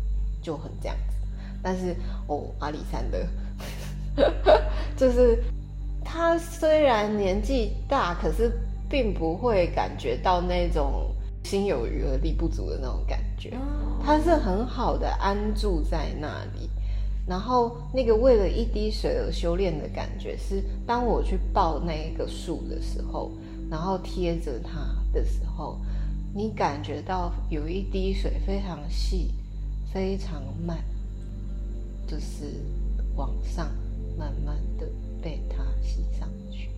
[0.41, 1.17] 就很这样子。
[1.61, 1.97] 但是
[2.29, 3.27] 哦，阿里山的，
[4.97, 5.43] 就是
[6.05, 8.53] 他虽然年纪大，可是
[8.89, 11.11] 并不会感觉到那种
[11.43, 13.53] 心有余而力不足的那种感觉。
[14.05, 16.71] 他是很好的安住在那里。
[17.27, 23.33] 然后那个为了一滴水而修炼的感觉，是当我去抱那一个树的时候，
[23.71, 25.81] 然后贴着它的时候，
[26.35, 29.33] 你感觉到有一滴水非常细、
[29.93, 30.79] 非常慢，
[32.07, 32.61] 就是
[33.17, 33.71] 往上
[34.19, 34.87] 慢慢的
[35.23, 36.69] 被它吸上去，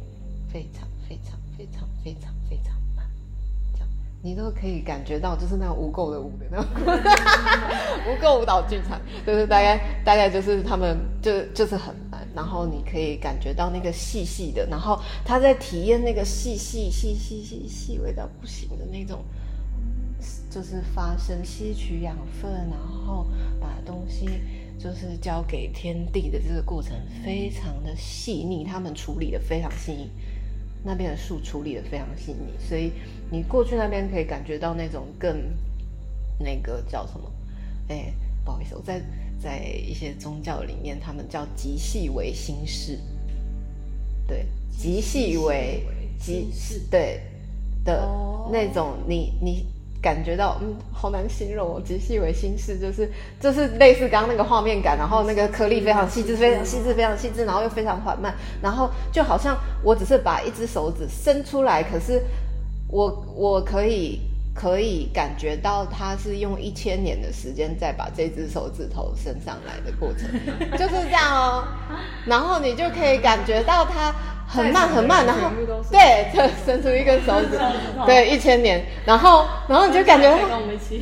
[0.53, 2.76] 非常非常非常非常非常，
[4.27, 6.67] 你都可以感觉到，就是那种无垢的舞的那种
[8.11, 19.25] 无垢舞蹈剧场，就是大概大概就是他们就就是很难，然后你可以感觉到那个细细的，然后他在体验那个细细细细细细微到不行的那种。
[20.49, 23.27] 就是发生吸取养分，然后
[23.61, 24.27] 把东西
[24.79, 28.65] 就是交给天地的这个过程，非常的细腻。
[28.65, 30.11] 他们处理的非常细腻，
[30.87, 32.93] 那边的树处理的非常细腻，所以
[33.31, 35.53] 你过去那边可以感觉到那种更
[36.39, 37.31] 那个叫什么？
[37.89, 39.03] 哎，不好意思，我在
[39.39, 43.01] 在一些宗教里面，他们叫极细微心事，
[44.29, 45.83] 对，极细微
[46.19, 46.49] 极
[46.89, 47.21] 对
[47.85, 48.09] 的
[48.51, 49.67] 那种，你你。
[50.07, 62.23] 感觉到嗯，好难形容哦，极细微心事，就是就是类似刚刚那个画面感，然后那个颗粒非常细致，非常细致，非常细致，然后又非常缓慢，然后就好像我只是把一只手指伸出来，可是
[62.89, 64.21] 我我可以
[64.57, 70.29] 可以感觉到他是用一千年的时间再把这只手指头伸上来的过程，
[70.79, 71.65] 就是这样哦，
[72.27, 74.13] 然后你就可以感觉到它。
[74.49, 75.51] 很慢很慢，然后
[75.91, 77.59] 对，就伸出一根手指，
[78.07, 80.39] 对，一千年，然后然后你就感觉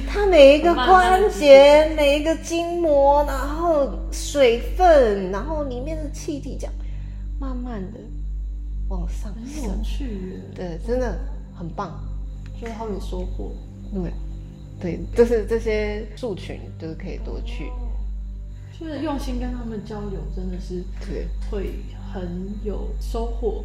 [0.08, 6.72] 它每一个关节、每一个筋膜，然后水分，然后里面的气体，这样
[7.38, 8.00] 慢慢的
[8.88, 9.82] 往上升。
[9.82, 11.14] 去，对，真的
[11.54, 12.02] 很棒，
[12.60, 13.52] 觉得好有收获，
[13.92, 14.12] 对，
[14.80, 17.70] 对，就是这些树群就是可以多去，
[18.78, 21.70] 就是用心跟他们交流，真的是对会。
[22.14, 23.64] 很有收获，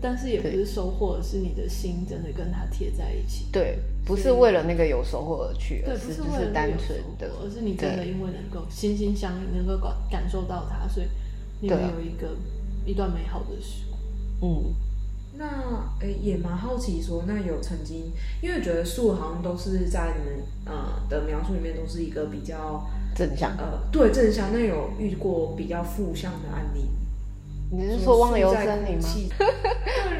[0.00, 3.48] 但是也不是收获，是你的心真的跟他贴在一起。
[3.50, 11.08] 对，不是为了那个有收获而去，对，不是为了单纯的，而是你真的因为能够心心相印，能够感感受到他，所以
[11.60, 12.36] 你们有一个
[12.84, 14.00] 一段美好的时光。
[14.42, 14.72] 嗯，
[15.38, 15.46] 那
[16.00, 22.82] 诶也蛮好奇，说那有曾经，因为觉得树好像都是在你们呃的描述里面都是一个比较
[23.14, 24.52] 正向，呃，对正向。
[24.52, 26.88] 那有遇过比较负向的案例？
[27.68, 29.08] 你是说忘忧森林吗？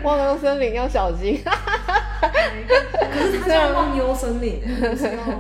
[0.03, 1.41] 忘忧森林要小心。
[1.45, 4.61] 可是它叫忘忧森林。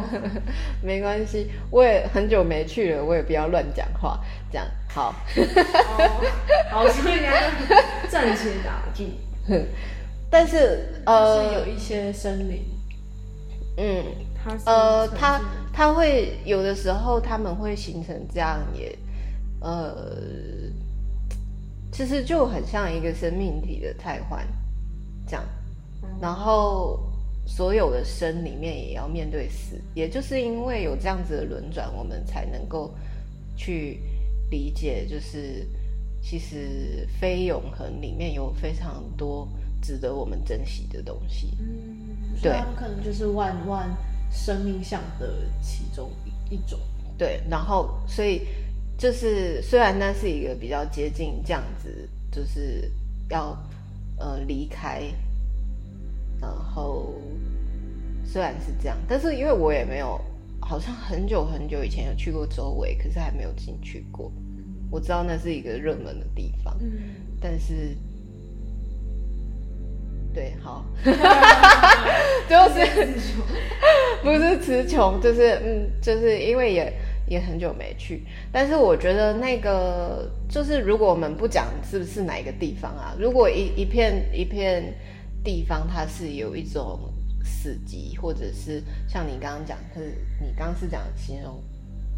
[0.82, 4.20] 没关系，我也很久没去了，我也不要乱讲话。
[4.52, 5.12] 这样好。
[6.70, 7.32] 好，所以要
[8.08, 9.02] 暂且打住。
[10.30, 12.62] 但是呃，有一些森林，
[13.76, 14.04] 嗯，
[14.64, 15.40] 呃，它
[15.72, 18.96] 它会有的时候他们会形成这样也
[19.60, 20.16] 呃。
[21.92, 24.46] 其实就很像一个生命体的替换，
[25.26, 25.42] 这样，
[26.20, 27.00] 然后
[27.46, 32.94] 所有的生里面也要面对死，也就是因为有这样子的轮转，我们才能够
[33.56, 34.02] 去
[34.50, 35.66] 理解，就是
[36.28, 39.46] 其实非永恒里面有非常多
[39.80, 41.56] 值得我们珍惜的东西。
[41.60, 43.88] 嗯，对，可能就是万万
[44.32, 46.10] 生命像的其中
[46.50, 46.76] 一种。
[47.16, 48.42] 对，然后所以。
[48.98, 52.90] 就是虽然那是一个比较接近这样子，就是
[53.28, 53.54] 要
[54.18, 55.02] 呃离开，
[56.40, 57.12] 然后
[58.24, 60.18] 虽然是这样，但是因为我也没有，
[60.62, 64.32] 好像很久很久以前有去过周围，可是还没有进去过。
[64.90, 66.92] 我知道那是一个热门的地方，嗯，
[67.40, 67.96] 但是
[70.34, 70.84] 对，好，
[72.48, 73.08] 就是
[74.22, 76.92] 不是词穷，就是嗯，就是因为也。
[77.28, 78.22] 也很久没去，
[78.52, 83.16] 但是我觉得那个就是，如果我们不讲是不是哪一个地方啊？
[83.18, 84.94] 如果一一片一片
[85.42, 87.00] 地方，它是有一种
[87.42, 91.60] 死寂，或者是像你刚刚讲，是你刚刚是讲形容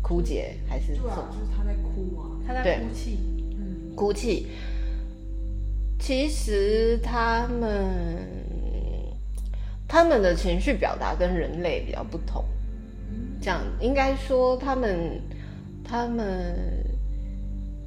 [0.08, 0.96] 枯竭还是？
[0.96, 3.18] 对啊，就是他在哭啊，他在哭泣，
[3.58, 4.46] 嗯，哭泣。
[5.98, 8.26] 其实他们
[9.86, 12.42] 他们的情绪表达跟人类比较不同。
[13.38, 15.20] 这样应该说，他们
[15.84, 16.56] 他们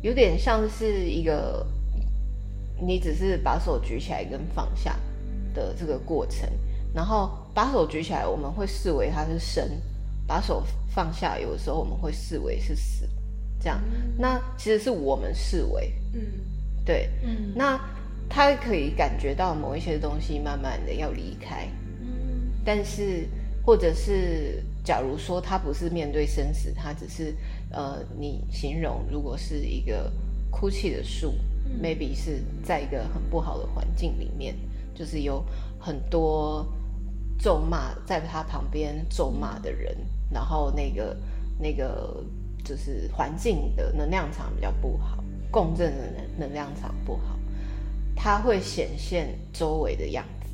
[0.04, 1.66] 有点像是一个，
[2.80, 4.96] 你只是把手举起来跟放下
[5.56, 6.48] 的这个过程，
[6.94, 9.68] 然后把手举起来，我们会视为它是生；
[10.32, 13.06] 把手放下，有的时候我们会视为是死。
[13.60, 13.82] 这样，
[14.18, 16.22] 那其实是我们视为，嗯
[16.86, 17.10] 对。
[17.22, 17.78] 嗯那
[18.30, 21.68] 他可以感觉到某一些东西慢慢的要离开，
[22.00, 23.28] 嗯但是
[23.62, 27.36] 或者是假如说他不是面对生死，他只是
[27.72, 30.10] 呃，你形容如果是一个
[30.50, 31.34] 哭泣的树、
[31.66, 34.56] 嗯 m a y b e 是在一个很不好的环境里面，
[34.96, 35.44] 就是有
[35.78, 36.66] 很多
[37.38, 39.94] 咒骂在他旁边咒骂的人，
[40.34, 41.18] 然后那个
[41.60, 42.24] 那个
[42.64, 47.38] 就是环境的能量场比较不好，共振的能能量场不好，
[48.16, 50.50] 它会显现周围的样子。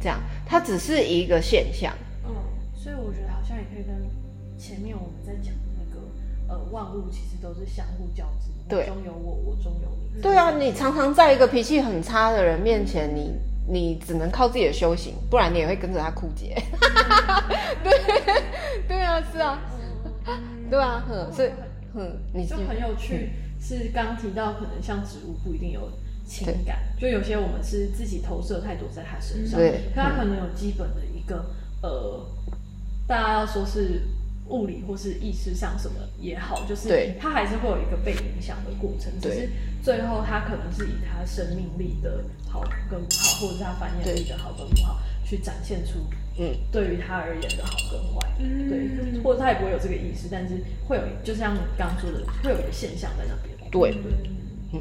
[0.00, 1.94] 这样，它只是一个现象。
[2.26, 2.34] 嗯，
[2.74, 3.94] 所以我觉得好像也可以跟
[4.58, 6.00] 前面我们在讲的那个
[6.48, 10.22] 呃万物其实都是相互交织，对中有我，我中有你。
[10.22, 13.34] 对啊，你常常在一个脾气很差的人面前，你
[13.66, 16.54] 你只能靠自己的修行，不然你也会跟着他枯竭。
[17.84, 17.92] 对，
[18.88, 19.58] 对啊，是啊，
[20.70, 21.50] 对啊，哼，所以，
[21.94, 25.90] 哼，你就很有趣，是刚提到可能像植物不一定有
[26.26, 29.90] 情感，就有些我们是自己投射太多在他身上，对。
[29.94, 31.44] 可它可能有基本的一个
[31.82, 32.26] 呃，
[33.06, 34.02] 大家要说是
[34.50, 37.16] 物理或是意识上什么也好，就是对。
[37.20, 39.36] 它还是会有一个被影响的过程，只对。
[39.36, 39.50] 是
[39.82, 42.60] 最后他可能是以他生命力的好
[42.90, 45.98] 跟不好，或者是它繁衍力的好跟不好，去展现出
[46.38, 48.68] 嗯，对于他而言的好跟坏，嗯。
[48.68, 53.56] 对，或者他也不会有这个意识，但是会有，就像你刚刚说的，会有一个现象在那边。
[53.70, 54.12] 对，对，
[54.72, 54.80] 嗯，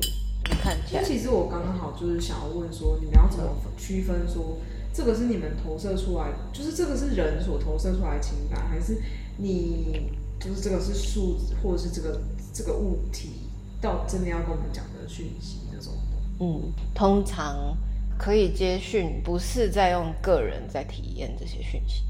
[0.50, 4.58] 你看起来，其实我刚刚好就是想要问说，你们要怎么区分说
[4.92, 9.00] 这个是你们投射出来，就是这个是人所投射出来的情感，还是
[9.42, 12.22] 你就是这个是数字，或者是这个
[12.54, 13.30] 这个物体
[13.82, 15.94] 到真的要跟我们讲的讯息那种？
[16.42, 17.78] 嗯，通常
[18.18, 22.04] 可以接讯，不是在用个人在体验这些讯息，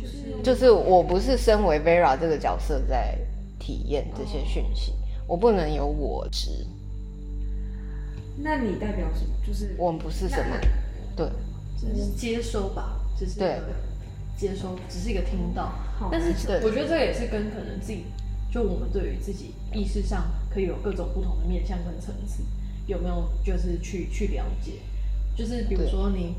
[0.00, 3.18] 就是就是我不是身为 Vera 这个角色在
[3.58, 4.92] 体验这些讯息，
[5.26, 6.66] 我不能有我值，
[8.36, 9.34] 那你代表什么？
[9.46, 10.56] 就是我们不是什么，
[11.16, 11.26] 对，
[11.80, 13.74] 就是接收吧，就是对个
[14.42, 15.72] 接收，只是一个听到。
[16.10, 16.28] 但是
[16.64, 18.04] 我觉得这个也是跟可能自己，
[18.50, 22.42] 就我们对于自己意识上可以有各种不同的面向跟层次，
[22.86, 24.72] 有没有就是去去了解？
[25.36, 26.34] 就是比如说你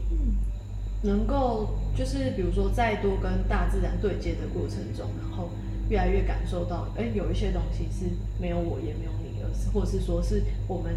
[1.01, 5.49] 能够，就是比如说再多跟大自然对接的过程中，然后
[5.89, 10.95] 越来越感受到，哎，有一些东西是没有我也没有你，而是或者是说是我们，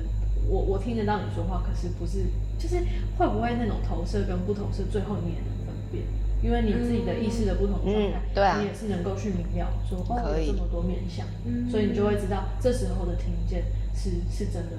[0.49, 2.27] 我我听得到你说话，可是不是，
[2.59, 2.77] 就是
[3.17, 6.05] 会不会那种投射跟不投射，最后你也能分辨，
[6.43, 14.77] 因为你自己的意识的不同状态，嗯对啊你也是能够去明了说，哦，可以有这么多面相，嗯所以你就会知道这时候的听见是是真的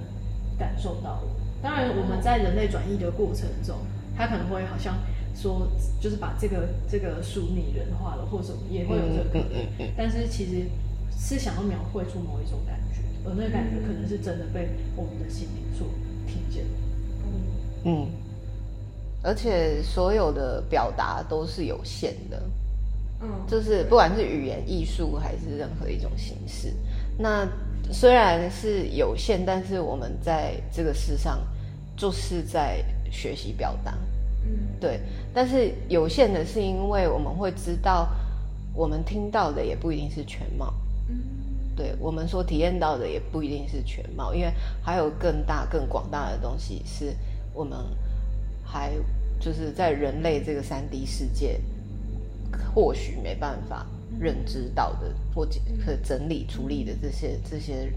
[0.57, 1.27] 感受到了。
[1.61, 3.75] 当然，我们在人类转译的过程中，
[4.15, 4.95] 他可能会好像
[5.35, 5.67] 说，
[5.99, 9.47] 就是把这个这个书拟人化了，或什么也会有这个可能。
[9.49, 10.69] 嗯嗯嗯嗯但是其实
[11.17, 15.87] 是想要描绘出某一种感觉，而那个感觉可能是真的被我们的心灵所
[16.27, 16.69] 听见的。
[17.85, 18.07] 嗯，
[19.27, 22.41] 而且所有的表达都是有限的，
[23.19, 26.73] 嗯，就是不管是语言、艺术还是任何一种形式，
[27.17, 27.45] 那
[27.91, 31.45] 虽然是有限，但是我们在这个世上
[31.97, 33.97] 就是在学习表达，
[34.45, 34.79] 嗯。
[34.79, 35.01] 对。
[35.33, 38.07] 但是有限的是因为我们会知道，
[38.73, 40.73] 我们听到的也不一定是全貌，
[41.09, 41.17] 嗯。
[41.75, 41.93] 对。
[41.99, 47.13] 我们所体验到的也不一定是全貌，因为还有更大、更广大的东西是
[47.53, 47.77] 我们
[48.63, 48.93] 还
[49.39, 51.59] 就是在人类这个三 D 世界
[52.73, 53.85] 或许没办法
[54.19, 57.91] 认知到的，或者可整理处理的这些这些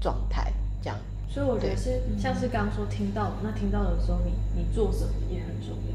[0.00, 0.52] 状态，
[0.82, 5.94] 这样所以我觉得是像是刚刚说听到，那听到的时候你你做什么也很重要。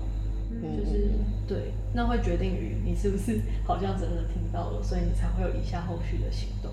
[0.62, 1.12] 嗯就是
[1.48, 6.72] 对，那会决定于你是不是好像真的听到了，所以你才会有以下后续的行动。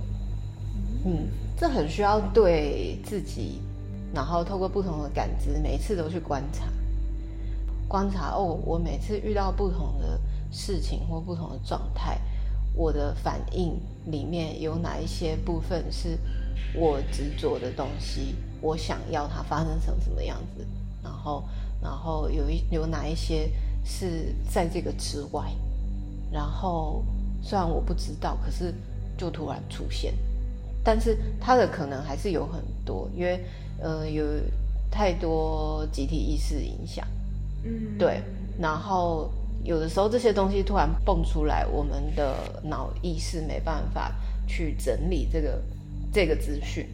[1.05, 3.61] 嗯，这很需要对自己，
[4.15, 6.65] 然后透过不同的感知，每一次都去观察，
[7.89, 10.21] 观察哦，我每次遇到不同的
[10.51, 12.21] 事情或不同的状态，
[12.75, 16.19] 我的反应里面有哪一些部分是
[16.75, 20.67] 我执着的东西，我想要它发生成什么样子，
[21.03, 21.45] 然后，
[21.81, 23.51] 然后有一有哪一些
[23.85, 25.51] 是在这个之外，
[26.31, 27.05] 然后
[27.43, 28.75] 虽然我不知道，可是
[29.17, 30.13] 就突然出现。
[30.83, 33.45] 但是它的可能还是有很多，因为
[33.81, 34.25] 呃有
[34.91, 37.05] 太多集体意识影响，
[37.67, 38.23] 嗯，对，
[38.61, 39.29] 然后
[39.65, 44.13] 有的时候这些东西突然蹦出来，我们的脑意识没办法
[44.47, 45.61] 去整理这个
[46.13, 46.87] 这个资讯，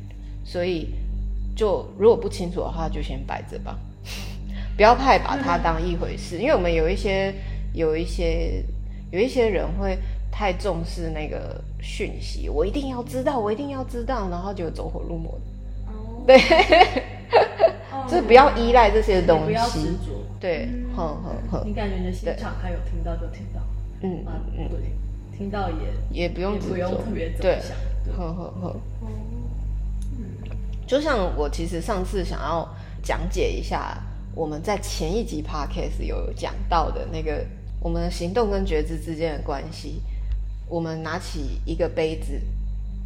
[0.45, 0.89] 所以
[1.55, 3.79] 就如果不清楚的话，就先摆着吧。
[4.75, 7.35] 不要太把它当一回事，因为我们有一些
[7.75, 8.65] 有一些
[9.11, 9.99] 有一些人会
[10.31, 15.39] 太重视那个讯息，我一定要知道，我一定要知道，然后就走火入魔。
[15.87, 16.39] 哦，对，
[17.93, 19.87] 哦 就是不要依赖这些东不要执西。
[19.89, 20.22] 着。
[20.43, 23.61] 对，哼哼哼，你感觉你的心对敞开，有听到就听到，
[24.03, 25.77] 嗯啊，嗯，对，听到也
[26.11, 28.69] 也不用不用特别怎对么，想，对，哼哼哼。
[28.71, 29.09] 哦
[30.85, 32.69] 就像我其实上次想要
[33.03, 33.97] 讲解一下，
[34.35, 37.47] 我们在前一集 podcast 有讲到的那个
[37.81, 40.03] 我们的行动跟觉知之间的关系。
[40.69, 42.39] 我们拿起一个杯子，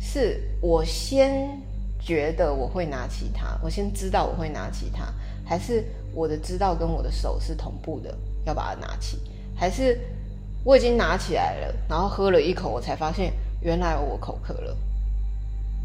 [0.01, 1.61] 是我先
[2.01, 5.13] 觉得我会拿起它，我先知道我会拿起它，
[5.47, 9.19] 还是我的知道跟我的手是同步的，要把它拿起，
[9.55, 9.99] 还是
[10.65, 14.77] 我已经拿起来了，然后喝了一口，我才发现原来我口渴了。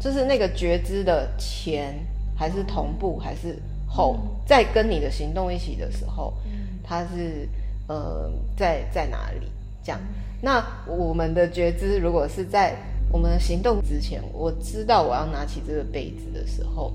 [0.00, 1.94] 就是那个觉知的前
[2.36, 3.56] 还是同步还是
[3.86, 6.34] 后，在跟你的行动一起的时候，
[6.82, 7.48] 它是
[7.86, 9.46] 呃在在哪里？
[9.84, 10.00] 这样，
[10.40, 12.76] 那我们的觉知如果是在
[13.10, 16.92] 我们行动之前，我知道我要拿起这个杯子的时候，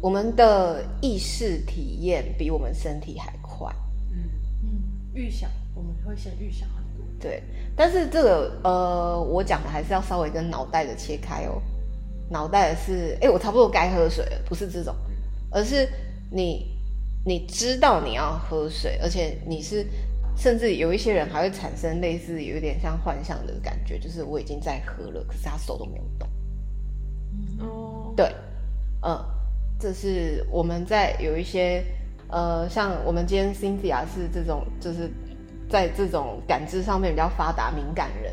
[0.00, 3.74] 我们的意识体验比我们身体还快。
[4.12, 4.18] 嗯，
[4.62, 4.82] 嗯，
[5.14, 7.42] 预想我们会先预想很多，对，
[7.74, 11.60] 但是这个呃，我讲的还是要稍微跟脑袋的切开哦。
[12.28, 14.94] 脑袋的是，哎，我差不多该喝水了，不是这种，
[15.50, 15.88] 而是
[16.30, 16.76] 你
[17.24, 19.86] 你知道你要喝水，而且你是，
[20.36, 26.28] 甚至有一些人还会产生类似有点像幻象的感觉，就是我已经在喝了，可是他手都没有动。
[27.60, 28.34] 哦，对，
[29.02, 29.24] 嗯，
[29.78, 31.82] 这是我们在有一些
[32.28, 35.10] 呃，像我们今天 Cynthia 是这种，就是
[35.68, 38.32] 在这种感知上面比较发达敏感人，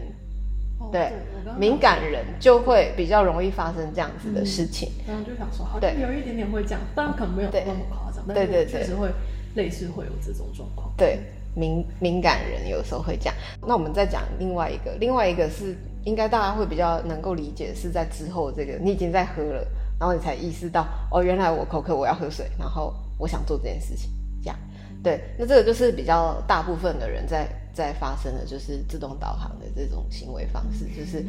[0.80, 1.12] 哦对
[1.46, 4.89] 刚刚敏感人就会比较容易发生这样子的事情。
[5.06, 9.10] 刚刚就想说，好对像有一点点会这样，但可能没有那么夸张，但对对对是确实会
[9.56, 10.91] 类似会有这种状况。
[10.98, 11.20] 对，
[11.56, 13.36] 敏敏感人有时候会这样。
[13.62, 15.76] 那我们再讲另外一个，另外一个是
[16.06, 19.68] 应该大家会比较能够理解，是在之后这个你已经在喝了，
[20.00, 24.10] 然后你才意识到哦，原来我口渴，我要喝水，然后我想做这件事情，
[24.41, 24.58] 这样。
[25.04, 31.26] 对，那这个就是比较大部分的人在在发生的，就是自动导航的这种行为方式，就是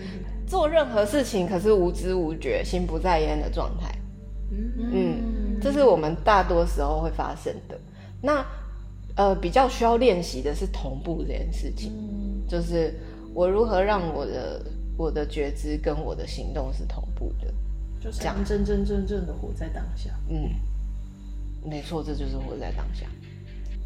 [0.46, 3.92] 做任何事情可是无知无觉、心不在焉的状态。
[4.52, 7.76] 嗯，这是我们大多时候会发生的。
[8.22, 8.44] 那
[9.16, 12.94] 呃，比较需要练习的是同步这件事情，嗯就是
[13.34, 14.64] 我如何让我的
[14.96, 17.52] 我的觉知跟我的行动是同步的。
[18.04, 20.10] 就是这样真真正正的活在当下。
[20.28, 20.50] 嗯，
[21.64, 23.06] 没错，这就是活在当下。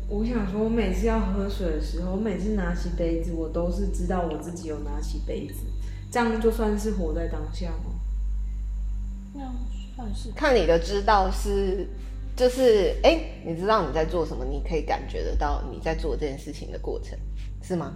[0.08, 5.60] 我想说，我每次要喝水的时候，我每次拿起杯子，我都是知道我自己有拿起杯子，
[6.10, 7.94] 这样就算是活在当下吗？
[9.34, 9.42] 那
[9.94, 11.86] 算是看你的知道是，
[12.34, 17.16] 就是哎、诶你知道你在做什么，你可以感觉得到你在做这件事情的过程，
[17.62, 17.94] 是吗？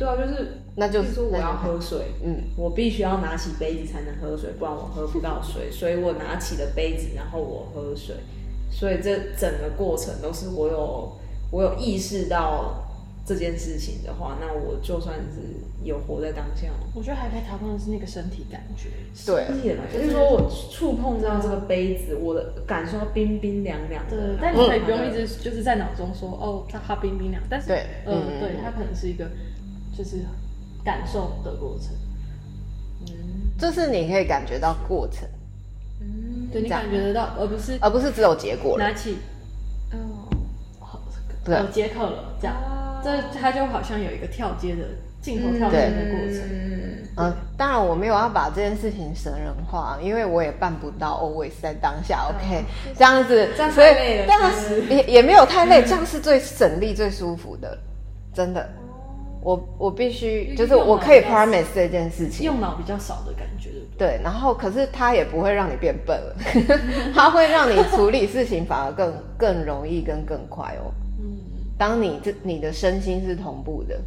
[0.00, 5.70] 对啊，就是那就是说我要喝水，嗯，我必须要拿起杯子才能喝水，不然我喝不到水。
[5.70, 8.16] 所以我拿起了杯子，然后我喝水。
[8.70, 11.12] 所以这整个过程都是我有
[11.50, 12.82] 我有意识到
[13.26, 15.42] 这件事情的话，那我就算是
[15.84, 16.68] 有活在当下。
[16.94, 18.88] 我觉得还可以讨论的是那个身体感觉。
[19.26, 19.44] 对，
[19.92, 29.28] 就是说我触碰到这个杯子，我的感受到冰冰凉凉的但你可以不用一直就是在脑中说哦，它它冰冰凉，但是对呃嗯，对它可能是一个
[30.02, 30.24] 就是
[30.82, 31.90] 感受的过程。
[33.06, 33.50] 嗯。
[33.58, 35.28] 就是你可以感觉到过程，
[36.00, 38.84] 嗯对你感觉得到，而不是而不是只有结果了。
[38.84, 39.18] 拿起
[39.92, 40.26] 哦。
[41.44, 41.58] 对。
[41.58, 44.84] 有接客了这样，啊这它就好像有一个跳接的
[45.20, 46.40] 镜头跳接的过程。
[46.48, 52.64] 嗯嗯，当然我没有要把这件事情神人化，因为我也办不到 always 在当下，OK，、
[52.96, 57.76] 这样子，这样所以太累了当然是不是也也没有太累，这样是最省力、最舒服的，
[58.32, 58.66] 真的。
[59.42, 64.08] 我我必须就是我可以 promise 这件事情，用脑比较少的感觉，对不对？
[64.18, 66.36] 对，然后可是它也不会让你变笨了，
[67.14, 70.92] 它会让你处理事情反而更 更容易跟更快哦。
[71.20, 71.38] 嗯。
[71.78, 73.98] 当你这你的身心是同步的，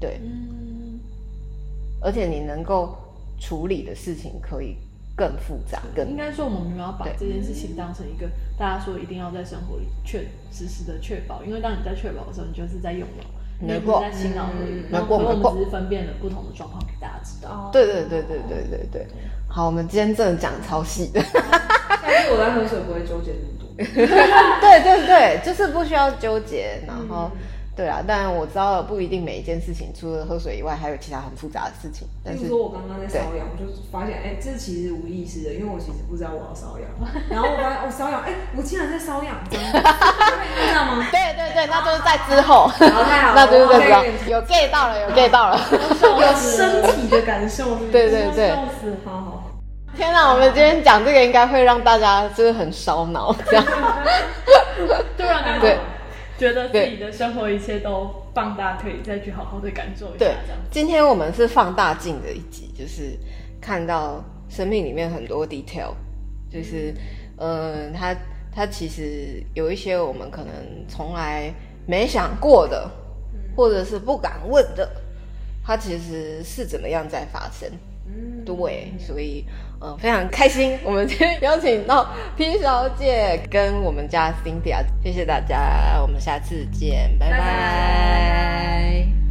[0.00, 0.98] 对，嗯，
[2.00, 2.96] 而且你能够
[3.38, 4.76] 处理的事情可以
[5.14, 8.28] 更复杂、更应该说我们没有要把这件事情当成一个
[8.58, 13.24] 大家说一定要在生活里确实时的确保，因为当你在确保的时候，你就是在用脑，
[13.60, 14.80] 你没错不是在心脑而已。
[14.80, 17.50] 嗯然后没错没错可是我们只是分辨了不同的状况给大家知道。
[17.50, 19.06] 哦对对对对对对对。
[19.48, 21.22] 好，我们今天真的讲超细的。
[22.02, 23.64] 但是我在喝水不会纠结那么多。
[23.76, 27.30] 对对对，就是不需要纠结，然后、
[27.76, 32.06] 对啊，但我知道不一定每一件事情除了喝水以外，还有其他很复杂的事情。
[32.24, 36.88] 但是比如说我刚刚在瘙痒，我就发现，哎、这其实无意识的，因为我其实不知道我要瘙痒，
[37.28, 39.56] 然后我发现我瘙痒，哎、我竟然在瘙痒，知
[40.74, 41.08] 道吗？
[41.10, 43.80] 对对对，那就是在之后， 那就是在
[44.18, 45.60] 之有 get 到了，有 get 到了。
[46.00, 48.96] 有身体的感受，对对对笑死！
[49.04, 49.50] 好好好，
[49.96, 53.64] 天哪，我们今天讲这个应该会让大家就是很烧脑，这样。
[55.16, 55.78] 对啊对就
[56.44, 60.34] 觉得自己的生活一切都放大，可以再去好好的感受一下，对
[60.70, 63.18] 今天我们是放大镜的一集，就是
[63.62, 65.94] 看到生命里面很多 detail，
[66.50, 66.92] 就是
[67.38, 68.14] 嗯，它
[68.52, 70.52] 它其实有一些我们可能
[70.86, 71.50] 从来
[71.86, 72.90] 没想过的，
[73.56, 74.86] 或者是不敢问的，
[75.64, 77.66] 它其实是怎么样在发生。
[78.06, 79.46] 嗯，对，所以
[79.80, 82.06] 嗯非常开心，我们今天 邀请到
[82.36, 89.23] P 小姐跟我们家 Cynthia，谢谢大家，我们下次见，拜拜。